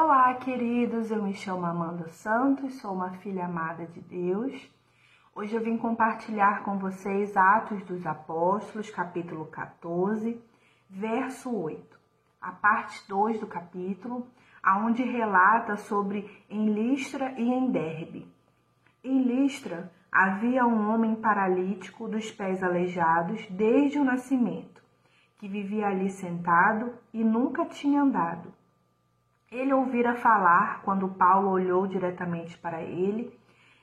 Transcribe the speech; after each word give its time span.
Olá, 0.00 0.32
queridos. 0.34 1.10
Eu 1.10 1.24
me 1.24 1.34
chamo 1.34 1.66
Amanda 1.66 2.08
Santos, 2.10 2.80
sou 2.80 2.92
uma 2.92 3.10
filha 3.14 3.46
amada 3.46 3.84
de 3.84 4.00
Deus. 4.00 4.70
Hoje 5.34 5.56
eu 5.56 5.60
vim 5.60 5.76
compartilhar 5.76 6.62
com 6.62 6.78
vocês 6.78 7.36
Atos 7.36 7.82
dos 7.82 8.06
Apóstolos, 8.06 8.90
capítulo 8.90 9.46
14, 9.46 10.40
verso 10.88 11.52
8. 11.52 11.98
A 12.40 12.52
parte 12.52 13.08
2 13.08 13.40
do 13.40 13.48
capítulo, 13.48 14.28
aonde 14.62 15.02
relata 15.02 15.76
sobre 15.76 16.30
em 16.48 16.72
Listra 16.72 17.32
e 17.32 17.52
em 17.52 17.68
Derbe. 17.68 18.32
Em 19.02 19.20
Listra 19.24 19.90
havia 20.12 20.64
um 20.64 20.94
homem 20.94 21.16
paralítico 21.16 22.06
dos 22.06 22.30
pés 22.30 22.62
aleijados 22.62 23.44
desde 23.50 23.98
o 23.98 24.04
nascimento, 24.04 24.80
que 25.38 25.48
vivia 25.48 25.88
ali 25.88 26.08
sentado 26.08 26.94
e 27.12 27.24
nunca 27.24 27.66
tinha 27.66 28.00
andado. 28.00 28.56
Ele 29.50 29.72
ouvira 29.72 30.14
falar 30.14 30.82
quando 30.82 31.08
Paulo 31.08 31.48
olhou 31.48 31.86
diretamente 31.86 32.58
para 32.58 32.82
ele 32.82 33.32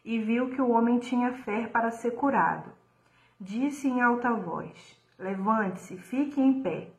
e 0.04 0.20
viu 0.20 0.52
que 0.52 0.62
o 0.62 0.70
homem 0.70 1.00
tinha 1.00 1.34
fé 1.34 1.66
para 1.66 1.90
ser 1.90 2.12
curado. 2.12 2.70
Disse 3.40 3.88
em 3.88 4.00
alta 4.00 4.32
voz: 4.32 5.02
Levante-se, 5.18 5.98
fique 5.98 6.40
em 6.40 6.62
pé. 6.62 6.92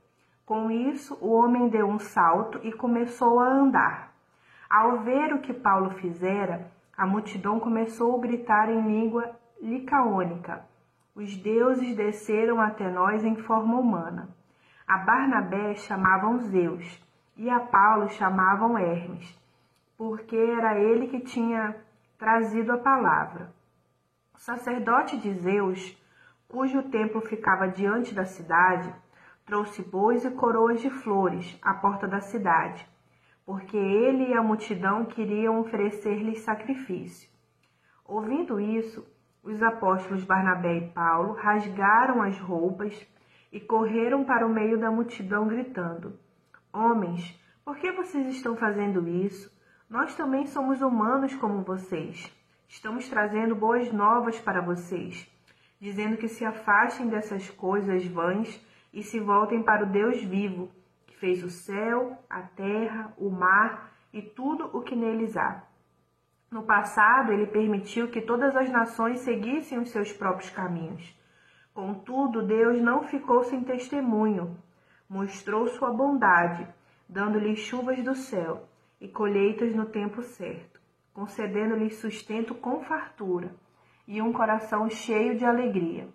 Com 0.45 0.69
isso, 0.69 1.16
o 1.21 1.30
homem 1.33 1.69
deu 1.69 1.87
um 1.87 2.01
salto 2.01 2.59
e 2.65 2.73
começou 2.73 3.38
a 3.38 3.47
andar. 3.47 4.12
Ao 4.69 4.98
ver 4.98 5.33
o 5.33 5.41
que 5.41 5.55
Paulo 5.55 5.91
fizera, 5.91 6.69
a 6.96 7.07
multidão 7.07 7.60
começou 7.60 8.16
a 8.16 8.21
gritar 8.21 8.69
em 8.69 8.80
língua 8.80 9.30
licaônica: 9.62 10.66
Os 11.15 11.37
deuses 11.37 11.95
desceram 11.95 12.60
até 12.60 12.91
nós 12.91 13.24
em 13.24 13.37
forma 13.37 13.79
humana. 13.79 14.29
A 14.88 14.98
Barnabé 14.98 15.74
chamavam 15.77 16.38
Zeus 16.38 17.05
e 17.36 17.50
a 17.50 17.60
Paulo 17.60 18.08
chamavam 18.08 18.78
Hermes, 18.78 19.38
porque 19.96 20.36
era 20.36 20.78
ele 20.78 21.08
que 21.08 21.20
tinha 21.20 21.76
trazido 22.18 22.73
a 22.73 22.78
palavra. 22.78 23.52
O 24.34 24.38
sacerdote 24.38 25.18
de 25.18 25.32
Zeus, 25.34 25.96
cujo 26.48 26.82
templo 26.84 27.20
ficava 27.20 27.68
diante 27.68 28.15
da 28.15 28.24
cidade, 28.24 28.93
trouxe 29.45 29.82
bois 29.82 30.24
e 30.24 30.30
coroas 30.30 30.80
de 30.80 30.90
flores 30.90 31.59
à 31.62 31.74
porta 31.74 32.09
da 32.09 32.20
cidade, 32.20 32.87
porque 33.45 33.76
ele 33.76 34.28
e 34.28 34.34
a 34.34 34.43
multidão 34.43 35.04
queriam 35.04 35.60
oferecer-lhes 35.60 36.40
sacrifício. 36.40 37.28
Ouvindo 38.04 38.60
isso, 38.60 39.06
os 39.43 39.62
apóstolos 39.62 40.24
Barnabé 40.24 40.78
e 40.78 40.88
Paulo 40.88 41.34
rasgaram 41.34 42.23
as 42.23 42.38
roupas 42.38 43.06
e 43.52 43.60
correram 43.60 44.24
para 44.24 44.46
o 44.46 44.52
meio 44.52 44.78
da 44.78 44.90
multidão, 44.90 45.46
gritando: 45.46 46.18
Homens, 46.77 47.35
por 47.65 47.79
que 47.79 47.91
vocês 47.91 48.27
estão 48.27 48.55
fazendo 48.55 49.09
isso? 49.09 49.51
Nós 49.88 50.15
também 50.15 50.46
somos 50.46 50.83
humanos 50.83 51.35
como 51.35 51.63
vocês. 51.63 52.30
Estamos 52.68 53.09
trazendo 53.09 53.57
boas 53.57 53.91
novas 53.91 54.38
para 54.38 54.60
vocês, 54.60 55.27
dizendo 55.80 56.18
que 56.18 56.29
se 56.29 56.45
afastem 56.45 57.09
dessas 57.09 57.49
coisas 57.49 58.05
vãs 58.05 58.63
e 58.93 59.02
se 59.02 59.18
voltem 59.18 59.63
para 59.63 59.85
o 59.85 59.88
Deus 59.88 60.23
vivo, 60.23 60.71
que 61.07 61.16
fez 61.16 61.43
o 61.43 61.49
céu, 61.49 62.23
a 62.29 62.43
terra, 62.43 63.11
o 63.16 63.30
mar 63.30 63.90
e 64.12 64.21
tudo 64.21 64.69
o 64.77 64.83
que 64.83 64.94
neles 64.94 65.34
há. 65.34 65.62
No 66.50 66.65
passado, 66.65 67.33
ele 67.33 67.47
permitiu 67.47 68.09
que 68.09 68.21
todas 68.21 68.55
as 68.55 68.69
nações 68.69 69.21
seguissem 69.21 69.78
os 69.78 69.88
seus 69.88 70.12
próprios 70.12 70.50
caminhos. 70.50 71.19
Contudo, 71.72 72.47
Deus 72.47 72.78
não 72.83 73.03
ficou 73.03 73.43
sem 73.44 73.65
testemunho 73.65 74.59
mostrou 75.09 75.69
sua 75.69 75.93
bondade, 75.93 76.66
dando-lhes 77.09 77.59
chuvas 77.59 78.03
do 78.03 78.15
céu 78.15 78.69
e 79.00 79.09
colheitas 79.09 79.75
no 79.75 79.87
tempo 79.87 80.22
certo, 80.22 80.81
concedendo-lhes 81.15 81.97
sustento 81.97 82.54
com 82.54 82.82
fartura 82.82 83.54
e 84.06 84.21
um 84.21 84.32
coração 84.32 84.88
cheio 84.88 85.37
de 85.37 85.44
alegria. 85.44 86.09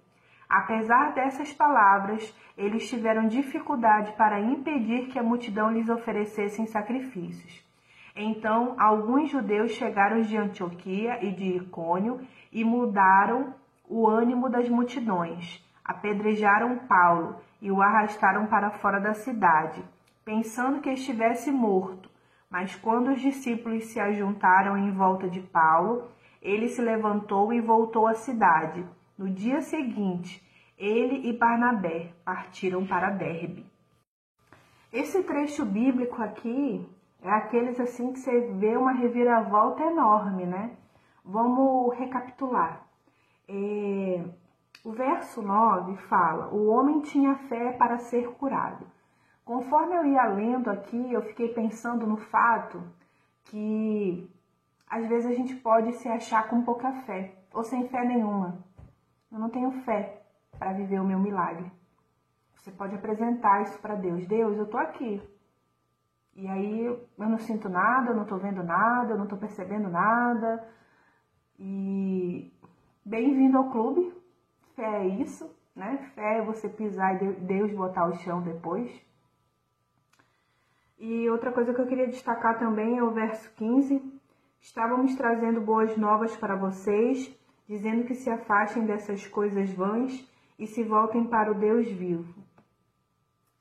Apesar 0.50 1.14
dessas 1.14 1.54
palavras, 1.54 2.36
eles 2.58 2.90
tiveram 2.90 3.28
dificuldade 3.28 4.12
para 4.14 4.42
impedir 4.42 5.08
que 5.08 5.18
a 5.18 5.24
multidão 5.24 5.72
lhes 5.72 5.88
oferecessem 5.88 6.68
sacrifícios. 6.68 7.66
Então, 8.14 8.76
alguns 8.78 9.30
judeus 9.30 9.72
chegaram 9.72 10.22
de 10.22 10.36
Antioquia 10.36 11.24
e 11.24 11.32
de 11.32 11.56
Icônio 11.56 12.20
e 12.52 12.66
mudaram 12.66 13.54
o 13.88 14.08
ânimo 14.08 14.50
das 14.50 14.68
multidões. 14.68 15.64
Apedrejaram 15.84 16.80
Paulo 16.80 17.38
e 17.62 17.72
o 17.72 17.82
arrastaram 17.82 18.48
para 18.48 18.72
fora 18.72 19.00
da 19.00 19.14
cidade, 19.14 19.84
pensando 20.26 20.82
que 20.82 20.90
estivesse 20.90 21.52
morto. 21.52 22.10
Mas 22.50 22.76
quando 22.76 23.12
os 23.12 23.22
discípulos 23.22 23.86
se 23.86 24.00
ajuntaram 24.00 24.78
em 24.78 24.92
volta 24.92 25.30
de 25.30 25.40
Paulo, 25.40 26.10
ele 26.42 26.68
se 26.68 26.82
levantou 26.82 27.54
e 27.54 27.62
voltou 27.62 28.08
à 28.08 28.16
cidade. 28.16 28.84
No 29.18 29.30
dia 29.30 29.62
seguinte, 29.62 30.44
ele 30.78 31.30
e 31.30 31.34
Barnabé 31.38 32.12
partiram 32.26 32.86
para 32.86 33.12
Derbe. 33.12 33.66
Esse 34.92 35.24
trecho 35.24 35.64
bíblico 35.64 36.22
aqui 36.22 36.86
é 37.22 37.30
aqueles 37.30 37.80
assim 37.80 38.12
que 38.12 38.20
você 38.20 38.42
vê 38.56 38.76
uma 38.76 38.92
reviravolta 38.92 39.84
enorme, 39.84 40.46
né? 40.46 40.72
Vamos 41.24 41.96
recapitular. 41.96 42.82
É, 43.48 44.24
o 44.84 44.92
verso 44.92 45.42
9 45.42 45.96
fala: 46.08 46.54
O 46.54 46.68
homem 46.68 47.02
tinha 47.02 47.36
fé 47.36 47.72
para 47.74 47.98
ser 47.98 48.32
curado. 48.34 48.86
Conforme 49.46 49.96
eu 49.96 50.06
ia 50.06 50.26
lendo 50.26 50.70
aqui, 50.70 51.12
eu 51.12 51.22
fiquei 51.24 51.50
pensando 51.50 52.08
no 52.08 52.18
fato 52.18 52.82
que 53.46 54.30
às 54.88 55.08
vezes 55.08 55.32
a 55.32 55.36
gente 55.36 55.56
pode 55.56 55.94
se 55.94 56.08
achar 56.08 56.48
com 56.48 56.64
pouca 56.64 56.92
fé 57.04 57.36
ou 57.54 57.64
sem 57.64 57.88
fé 57.88 58.04
nenhuma. 58.06 58.64
Eu 59.32 59.40
não 59.40 59.50
tenho 59.50 59.72
fé 59.84 60.22
para 60.58 60.74
viver 60.74 61.00
o 61.00 61.06
meu 61.06 61.20
milagre. 61.20 61.72
Você 62.56 62.72
pode 62.72 62.96
apresentar 62.96 63.64
isso 63.64 63.80
para 63.80 63.96
Deus. 63.96 64.28
Deus, 64.28 64.58
eu 64.58 64.68
tô 64.68 64.78
aqui. 64.78 65.22
E 66.36 66.48
aí 66.48 66.86
eu 66.86 67.08
não 67.18 67.38
sinto 67.40 67.68
nada, 67.68 68.12
eu 68.12 68.16
não 68.16 68.26
tô 68.26 68.38
vendo 68.38 68.64
nada, 68.64 69.14
eu 69.14 69.18
não 69.18 69.28
tô 69.28 69.36
percebendo 69.38 69.90
nada. 69.90 70.66
E 71.60 72.54
bem-vindo 73.04 73.58
ao 73.58 73.70
clube 73.72 74.21
Fé 74.76 75.04
é 75.04 75.08
isso, 75.08 75.50
né? 75.76 75.98
Fé 76.16 76.38
é 76.38 76.42
você 76.42 76.70
pisar 76.70 77.22
e 77.22 77.34
Deus 77.34 77.72
botar 77.72 78.08
o 78.08 78.16
chão 78.16 78.42
depois. 78.42 78.92
E 80.98 81.30
outra 81.30 81.52
coisa 81.52 81.74
que 81.74 81.82
eu 81.82 81.88
queria 81.88 82.08
destacar 82.08 82.60
também 82.60 82.98
é 82.98 83.04
o 83.04 83.12
verso 83.12 83.52
15. 83.56 84.22
Estávamos 84.60 85.16
trazendo 85.16 85.60
boas 85.60 85.98
novas 85.98 86.38
para 86.38 86.56
vocês, 86.56 87.36
dizendo 87.68 88.04
que 88.04 88.14
se 88.14 88.30
afastem 88.30 88.86
dessas 88.86 89.26
coisas 89.26 89.72
vãs 89.72 90.28
e 90.60 90.68
se 90.68 90.84
voltem 90.84 91.26
para 91.26 91.52
o 91.52 91.56
Deus 91.56 91.90
vivo. 91.90 92.44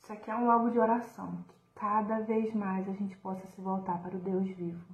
Isso 0.02 0.12
aqui 0.12 0.30
é 0.30 0.36
um 0.36 0.50
alvo 0.50 0.70
de 0.70 0.78
oração, 0.78 1.42
que 1.48 1.54
cada 1.74 2.20
vez 2.20 2.52
mais 2.54 2.86
a 2.86 2.92
gente 2.92 3.16
possa 3.16 3.46
se 3.46 3.60
voltar 3.60 4.02
para 4.02 4.16
o 4.16 4.20
Deus 4.20 4.46
vivo, 4.50 4.84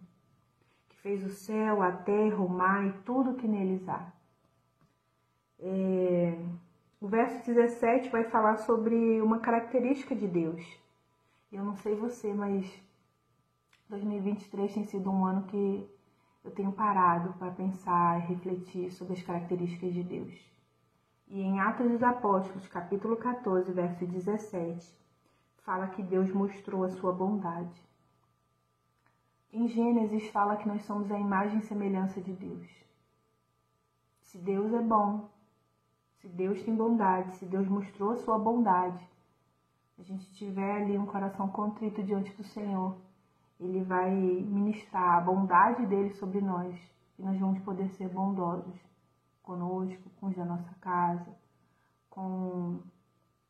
que 0.88 0.96
fez 0.98 1.24
o 1.24 1.30
céu, 1.30 1.82
a 1.82 1.90
terra, 1.90 2.36
o 2.36 2.48
mar 2.48 2.86
e 2.86 2.92
tudo 3.02 3.34
que 3.34 3.48
neles 3.48 3.88
há. 3.88 4.12
O 7.06 7.08
verso 7.08 7.46
17 7.46 8.08
vai 8.08 8.24
falar 8.24 8.56
sobre 8.56 9.22
uma 9.22 9.38
característica 9.38 10.12
de 10.12 10.26
Deus. 10.26 10.60
Eu 11.52 11.62
não 11.62 11.76
sei 11.76 11.94
você, 11.94 12.34
mas 12.34 12.68
2023 13.88 14.74
tem 14.74 14.82
sido 14.82 15.08
um 15.08 15.24
ano 15.24 15.44
que 15.44 15.88
eu 16.44 16.50
tenho 16.50 16.72
parado 16.72 17.32
para 17.34 17.52
pensar 17.52 18.18
e 18.18 18.26
refletir 18.26 18.90
sobre 18.90 19.12
as 19.12 19.22
características 19.22 19.94
de 19.94 20.02
Deus. 20.02 20.34
E 21.28 21.40
em 21.40 21.60
Atos 21.60 21.88
dos 21.88 22.02
Apóstolos, 22.02 22.66
capítulo 22.66 23.16
14, 23.16 23.70
verso 23.70 24.04
17, 24.04 24.92
fala 25.58 25.86
que 25.86 26.02
Deus 26.02 26.32
mostrou 26.32 26.82
a 26.82 26.88
sua 26.88 27.12
bondade. 27.12 27.80
Em 29.52 29.68
Gênesis 29.68 30.28
fala 30.30 30.56
que 30.56 30.66
nós 30.66 30.82
somos 30.82 31.08
a 31.12 31.18
imagem 31.20 31.60
e 31.60 31.66
semelhança 31.66 32.20
de 32.20 32.32
Deus. 32.32 32.68
Se 34.22 34.38
Deus 34.38 34.72
é 34.72 34.82
bom, 34.82 35.35
se 36.26 36.32
Deus 36.32 36.60
tem 36.64 36.74
bondade, 36.74 37.36
se 37.36 37.44
Deus 37.46 37.68
mostrou 37.68 38.10
a 38.10 38.16
sua 38.16 38.36
bondade, 38.36 39.08
a 39.96 40.02
gente 40.02 40.28
tiver 40.32 40.82
ali 40.82 40.98
um 40.98 41.06
coração 41.06 41.48
contrito 41.48 42.02
diante 42.02 42.32
do 42.32 42.42
Senhor, 42.42 42.96
Ele 43.60 43.84
vai 43.84 44.10
ministrar 44.12 45.18
a 45.18 45.20
bondade 45.20 45.86
dele 45.86 46.10
sobre 46.14 46.40
nós 46.40 46.74
e 47.16 47.22
nós 47.22 47.38
vamos 47.38 47.60
poder 47.60 47.88
ser 47.90 48.08
bondosos 48.08 48.74
conosco, 49.40 50.10
com 50.20 50.26
os 50.26 50.36
da 50.36 50.44
nossa 50.44 50.74
casa, 50.80 51.32
com 52.10 52.80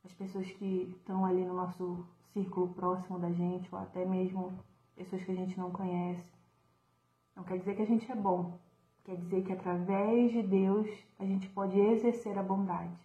as 0.05 0.13
pessoas 0.13 0.47
que 0.53 0.95
estão 0.99 1.25
ali 1.25 1.47
no 1.47 1.55
nosso 1.55 2.07
círculo 2.35 2.69
próximo 2.75 3.19
da 3.19 3.33
gente, 3.33 3.75
ou 3.75 3.81
até 3.81 4.05
mesmo 4.05 4.53
pessoas 4.95 5.25
que 5.25 5.33
a 5.33 5.35
gente 5.35 5.59
não 5.59 5.71
conhece. 5.71 6.31
Não 7.35 7.43
quer 7.43 7.59
dizer 7.59 7.75
que 7.75 7.83
a 7.83 7.87
gente 7.87 8.11
é 8.13 8.15
bom, 8.15 8.59
Quer 9.07 9.19
dizer 9.19 9.45
que 9.45 9.53
através 9.53 10.33
de 10.33 10.43
Deus 10.43 10.91
a 11.17 11.25
gente 11.25 11.49
pode 11.51 11.79
exercer 11.79 12.37
a 12.37 12.43
bondade. 12.43 12.99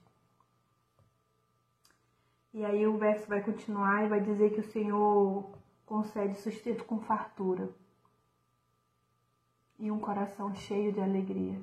E 2.52 2.66
aí 2.66 2.88
o 2.88 2.98
verso 2.98 3.28
vai 3.28 3.44
continuar 3.44 4.04
e 4.04 4.10
vai 4.10 4.20
dizer 4.20 4.52
que 4.52 4.62
o 4.62 4.72
Senhor 4.72 5.54
concede 5.86 6.34
sustento 6.40 6.86
com 6.86 7.00
fartura 7.02 7.70
e 9.78 9.92
um 9.92 10.00
coração 10.00 10.52
cheio 10.56 10.92
de 10.92 11.00
alegria. 11.00 11.62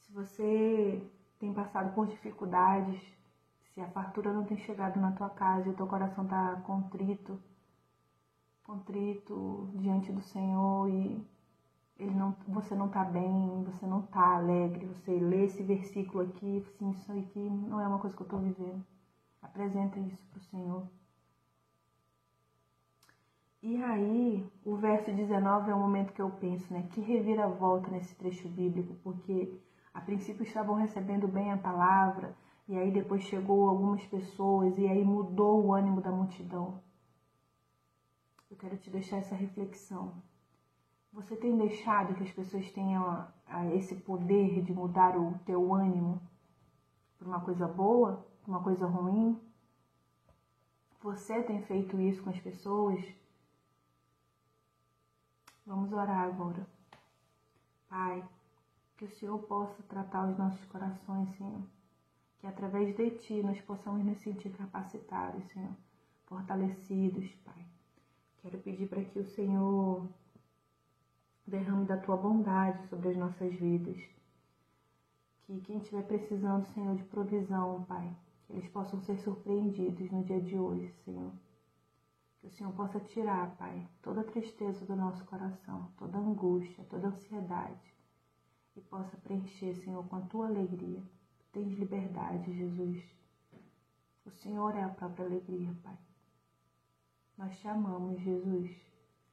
Se 0.00 0.12
você 0.12 1.08
tem 1.38 1.54
passado 1.54 1.94
por 1.94 2.08
dificuldades, 2.08 3.00
se 3.72 3.80
a 3.80 3.86
fartura 3.86 4.32
não 4.32 4.44
tem 4.44 4.56
chegado 4.56 4.98
na 4.98 5.12
tua 5.12 5.30
casa 5.30 5.68
e 5.68 5.70
o 5.70 5.76
teu 5.76 5.86
coração 5.86 6.24
está 6.24 6.56
contrito, 6.66 7.40
contrito 8.64 9.70
diante 9.76 10.10
do 10.10 10.20
Senhor 10.20 10.88
e 10.90 11.24
ele 11.98 12.14
não, 12.14 12.34
você 12.48 12.74
não 12.74 12.86
está 12.86 13.04
bem, 13.04 13.62
você 13.64 13.86
não 13.86 14.00
está 14.00 14.36
alegre, 14.36 14.86
você 14.86 15.18
lê 15.18 15.44
esse 15.44 15.62
versículo 15.62 16.24
aqui, 16.24 16.58
assim, 16.58 16.90
isso 16.90 17.12
aqui 17.12 17.38
não 17.38 17.80
é 17.80 17.86
uma 17.86 17.98
coisa 17.98 18.16
que 18.16 18.22
eu 18.22 18.26
estou 18.26 18.40
vivendo. 18.40 18.84
Apresenta 19.40 19.98
isso 20.00 20.24
para 20.28 20.38
o 20.38 20.42
Senhor. 20.42 20.86
E 23.62 23.80
aí, 23.80 24.44
o 24.64 24.74
verso 24.74 25.12
19 25.12 25.70
é 25.70 25.74
o 25.74 25.78
momento 25.78 26.12
que 26.12 26.20
eu 26.20 26.30
penso, 26.30 26.72
né? 26.72 26.88
Que 26.90 27.00
reviravolta 27.00 27.88
nesse 27.90 28.14
trecho 28.16 28.48
bíblico, 28.48 28.94
porque 29.04 29.56
a 29.94 30.00
princípio 30.00 30.42
estavam 30.42 30.74
recebendo 30.74 31.28
bem 31.28 31.52
a 31.52 31.58
palavra, 31.58 32.36
e 32.66 32.76
aí 32.76 32.90
depois 32.90 33.22
chegou 33.22 33.68
algumas 33.68 34.04
pessoas, 34.06 34.76
e 34.78 34.86
aí 34.88 35.04
mudou 35.04 35.64
o 35.64 35.72
ânimo 35.72 36.00
da 36.00 36.10
multidão. 36.10 36.82
Eu 38.50 38.56
quero 38.56 38.76
te 38.76 38.90
deixar 38.90 39.18
essa 39.18 39.36
reflexão. 39.36 40.12
Você 41.22 41.36
tem 41.36 41.56
deixado 41.56 42.14
que 42.14 42.24
as 42.24 42.32
pessoas 42.32 42.68
tenham 42.72 43.28
esse 43.74 43.94
poder 43.94 44.60
de 44.62 44.72
mudar 44.72 45.16
o 45.16 45.38
teu 45.46 45.72
ânimo 45.72 46.20
para 47.16 47.28
uma 47.28 47.40
coisa 47.40 47.68
boa, 47.68 48.26
para 48.42 48.50
uma 48.50 48.62
coisa 48.62 48.86
ruim? 48.86 49.40
Você 51.00 51.40
tem 51.44 51.62
feito 51.62 52.00
isso 52.00 52.22
com 52.24 52.30
as 52.30 52.40
pessoas? 52.40 53.00
Vamos 55.64 55.92
orar 55.92 56.24
agora. 56.24 56.66
Pai, 57.88 58.28
que 58.96 59.04
o 59.04 59.10
Senhor 59.10 59.38
possa 59.38 59.80
tratar 59.84 60.28
os 60.28 60.36
nossos 60.36 60.64
corações, 60.64 61.30
Senhor. 61.36 61.62
Que 62.40 62.48
através 62.48 62.96
de 62.96 63.10
Ti 63.10 63.42
nós 63.42 63.60
possamos 63.60 64.04
nos 64.04 64.18
sentir 64.18 64.50
capacitados, 64.50 65.44
Senhor. 65.52 65.74
Fortalecidos, 66.26 67.32
Pai. 67.44 67.64
Quero 68.38 68.58
pedir 68.58 68.88
para 68.88 69.04
que 69.04 69.20
o 69.20 69.24
Senhor 69.24 70.08
derrame 71.52 71.84
da 71.84 71.98
tua 71.98 72.16
bondade 72.16 72.88
sobre 72.88 73.10
as 73.10 73.16
nossas 73.16 73.54
vidas. 73.54 74.02
Que 75.42 75.60
quem 75.60 75.76
estiver 75.76 76.02
precisando, 76.04 76.66
Senhor, 76.72 76.96
de 76.96 77.04
provisão, 77.04 77.84
Pai, 77.84 78.10
que 78.46 78.54
eles 78.54 78.66
possam 78.70 78.98
ser 79.02 79.18
surpreendidos 79.18 80.10
no 80.10 80.24
dia 80.24 80.40
de 80.40 80.58
hoje, 80.58 80.90
Senhor. 81.04 81.30
Que 82.40 82.46
o 82.46 82.50
Senhor 82.50 82.72
possa 82.72 82.98
tirar, 83.00 83.54
Pai, 83.56 83.86
toda 84.00 84.22
a 84.22 84.24
tristeza 84.24 84.84
do 84.86 84.96
nosso 84.96 85.22
coração, 85.26 85.90
toda 85.98 86.16
a 86.16 86.20
angústia, 86.20 86.84
toda 86.88 87.08
a 87.08 87.10
ansiedade 87.10 87.94
e 88.74 88.80
possa 88.80 89.14
preencher, 89.18 89.76
Senhor, 89.76 90.02
com 90.08 90.16
a 90.16 90.22
tua 90.22 90.46
alegria. 90.46 91.02
Tu 91.38 91.44
tens 91.52 91.78
liberdade, 91.78 92.50
Jesus. 92.50 93.04
O 94.24 94.30
Senhor 94.30 94.74
é 94.74 94.82
a 94.82 94.88
própria 94.88 95.26
alegria, 95.26 95.76
Pai. 95.82 95.98
Nós 97.36 97.58
te 97.58 97.68
amamos, 97.68 98.18
Jesus. 98.22 98.74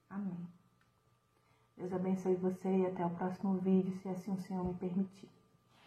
Amém. 0.10 0.59
Deus 1.80 1.94
abençoe 1.94 2.36
você 2.36 2.80
e 2.80 2.86
até 2.88 3.06
o 3.06 3.10
próximo 3.12 3.58
vídeo, 3.58 3.98
se 4.02 4.10
assim 4.10 4.34
o 4.34 4.38
Senhor 4.42 4.66
me 4.66 4.74
permitir. 4.74 5.30